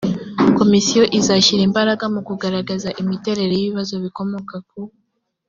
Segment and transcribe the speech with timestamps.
[0.57, 4.81] komisiyo izashyira imbaraga mu kugaragaza imiterere y ibibazo bikomoka ku